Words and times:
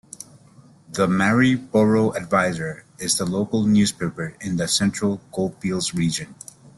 "The 0.91 1.07
Maryborough 1.07 2.15
Advertiser" 2.15 2.85
is 2.97 3.19
the 3.19 3.25
local 3.25 3.67
newspaper 3.67 4.35
in 4.41 4.57
the 4.57 4.67
Central 4.67 5.21
Goldfields 5.31 5.93
region. 5.93 6.33